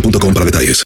boostmobile.com 0.00 0.34
para 0.34 0.44
detalles. 0.46 0.84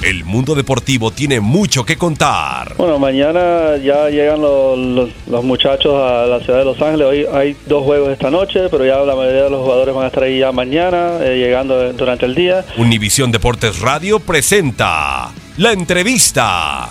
El 0.00 0.24
mundo 0.24 0.54
deportivo 0.54 1.10
tiene 1.10 1.40
mucho 1.40 1.84
que 1.84 1.96
contar. 1.98 2.74
Bueno, 2.78 2.98
mañana 3.00 3.76
ya 3.82 4.08
llegan 4.08 4.40
los, 4.40 4.78
los- 4.78 5.10
los 5.26 5.44
muchachos 5.44 5.92
a 5.94 6.24
la 6.24 6.38
ciudad 6.40 6.60
de 6.60 6.64
Los 6.64 6.80
Ángeles. 6.80 7.06
Hoy 7.06 7.26
hay 7.32 7.56
dos 7.66 7.82
juegos 7.82 8.10
esta 8.10 8.30
noche, 8.30 8.68
pero 8.70 8.86
ya 8.86 8.98
la 9.00 9.16
mayoría 9.16 9.42
de 9.44 9.50
los 9.50 9.60
jugadores 9.62 9.94
van 9.94 10.04
a 10.04 10.06
estar 10.06 10.22
ahí 10.22 10.38
ya 10.38 10.52
mañana, 10.52 11.18
eh, 11.20 11.36
llegando 11.38 11.92
durante 11.94 12.26
el 12.26 12.34
día. 12.36 12.64
Univisión 12.78 13.32
Deportes 13.32 13.80
Radio 13.80 14.20
presenta 14.20 15.30
la 15.58 15.72
entrevista. 15.72 16.88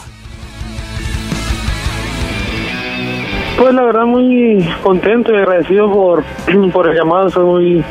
Pues 3.57 3.73
la 3.73 3.81
verdad 3.84 4.05
muy 4.05 4.63
contento 4.84 5.31
y 5.31 5.38
agradecido 5.38 5.91
por, 5.91 6.23
por 6.73 6.88
el 6.89 6.95
llamado, 6.95 7.29
soy 7.31 7.45
muy, 7.45 7.84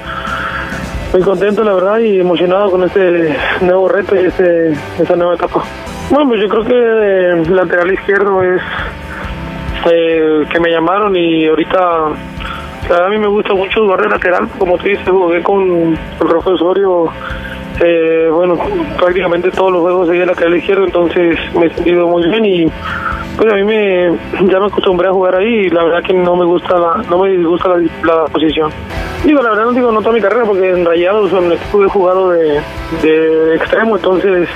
muy 1.16 1.24
contento 1.24 1.64
la 1.64 1.72
verdad 1.72 1.98
y 2.00 2.20
emocionado 2.20 2.70
con 2.70 2.82
este 2.82 3.34
nuevo 3.62 3.88
reto 3.88 4.14
y 4.16 4.26
este, 4.26 4.72
esta 5.00 5.16
nueva 5.16 5.34
etapa. 5.34 5.64
Bueno, 6.10 6.28
pues 6.28 6.42
yo 6.42 6.48
creo 6.48 6.62
que 6.62 6.74
eh, 6.74 7.50
lateral 7.50 7.90
izquierdo 7.90 8.42
es 8.42 8.60
eh, 9.90 10.44
que 10.50 10.60
me 10.60 10.70
llamaron 10.70 11.16
y 11.16 11.46
ahorita 11.46 11.78
a 12.08 13.08
mí 13.08 13.16
me 13.16 13.28
gusta 13.28 13.54
mucho 13.54 13.80
jugar 13.80 14.02
de 14.02 14.10
lateral, 14.10 14.46
como 14.58 14.76
tú 14.76 14.88
dices, 14.88 15.08
jugué 15.08 15.42
con 15.42 15.62
el 15.94 15.98
profesorio, 16.18 17.06
eh, 17.80 18.28
bueno, 18.32 18.58
prácticamente 18.98 19.50
todos 19.50 19.72
los 19.72 19.82
juegos 19.82 20.08
seguí 20.08 20.24
lateral 20.24 20.56
izquierdo, 20.56 20.84
entonces 20.84 21.38
me 21.54 21.66
he 21.66 21.74
sentido 21.74 22.08
muy 22.08 22.26
bien 22.26 22.44
y 22.44 22.66
pues 23.36 23.52
a 23.52 23.56
mí 23.56 23.64
me 23.64 24.16
ya 24.50 24.60
me 24.60 24.66
acostumbré 24.66 25.08
a 25.08 25.12
jugar 25.12 25.36
ahí 25.36 25.66
y 25.66 25.68
la 25.68 25.84
verdad 25.84 26.02
que 26.02 26.14
no 26.14 26.36
me 26.36 26.46
gusta 26.46 26.78
la, 26.78 27.02
no 27.10 27.18
me 27.18 27.30
disgusta 27.30 27.68
la, 28.02 28.24
posición. 28.26 28.70
Digo, 29.24 29.42
la 29.42 29.50
verdad 29.50 29.64
no 29.66 29.72
digo 29.72 29.92
no 29.92 30.00
toda 30.00 30.14
mi 30.14 30.20
carrera 30.20 30.44
porque 30.46 30.70
en 30.70 30.84
Rayados 30.84 31.32
en 31.32 31.52
equipo 31.52 31.86
jugado 31.88 32.30
de, 32.30 32.60
extremo, 33.54 33.96
entonces 33.96 34.48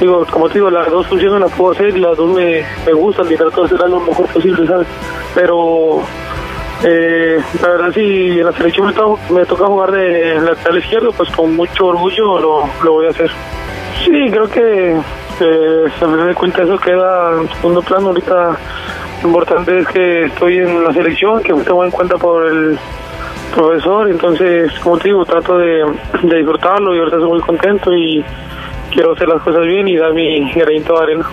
digo, 0.00 0.24
como 0.30 0.48
te 0.48 0.54
digo, 0.54 0.70
las 0.70 0.88
dos 0.90 1.06
funciones 1.06 1.40
las 1.40 1.52
puedo 1.52 1.72
hacer 1.72 1.96
y 1.96 2.00
las 2.00 2.16
dos 2.16 2.30
me, 2.30 2.64
me 2.86 2.92
gustan 2.92 3.30
y 3.30 3.36
trato 3.36 3.62
de 3.62 3.74
hacer 3.74 3.88
lo 3.88 4.00
mejor 4.00 4.26
posible, 4.26 4.66
¿sabes? 4.66 4.86
Pero 5.34 6.02
eh, 6.84 7.38
la 7.60 7.68
verdad 7.68 7.92
si 7.92 8.38
en 8.40 8.44
la 8.44 8.52
selección 8.52 8.86
me, 8.86 9.34
me 9.34 9.46
toca 9.46 9.66
jugar 9.66 9.92
de 9.92 10.40
lateral 10.40 10.78
izquierdo, 10.78 11.12
pues 11.12 11.30
con 11.30 11.54
mucho 11.54 11.86
orgullo 11.86 12.38
lo, 12.38 12.70
lo 12.82 12.92
voy 12.92 13.06
a 13.06 13.10
hacer. 13.10 13.30
Sí, 14.04 14.30
creo 14.30 14.48
que 14.48 14.90
eh, 15.40 15.84
a 15.86 15.90
final 15.90 16.28
de 16.28 16.34
cuentas 16.34 16.68
eso 16.68 16.78
queda 16.78 17.40
en 17.40 17.48
segundo 17.48 17.82
plano. 17.82 18.08
Ahorita 18.08 18.58
lo 19.22 19.28
importante 19.28 19.78
es 19.78 19.88
que 19.88 20.24
estoy 20.24 20.58
en 20.58 20.84
la 20.84 20.92
selección, 20.92 21.42
que 21.42 21.54
me 21.54 21.62
tomo 21.62 21.84
en 21.84 21.90
cuenta 21.90 22.16
por 22.16 22.46
el 22.46 22.78
profesor. 23.54 24.10
Entonces, 24.10 24.72
como 24.80 24.96
digo, 24.98 25.24
trato 25.24 25.58
de, 25.58 25.84
de 26.22 26.36
disfrutarlo 26.36 26.94
y 26.94 26.98
ahorita 26.98 27.16
estoy 27.16 27.30
muy 27.30 27.40
contento 27.40 27.92
y 27.92 28.24
quiero 28.90 29.12
hacer 29.12 29.28
las 29.28 29.42
cosas 29.42 29.64
bien 29.64 29.86
y 29.88 29.96
dar 29.96 30.12
mi 30.12 30.52
granito 30.52 30.94
de 30.94 31.02
arena. 31.02 31.32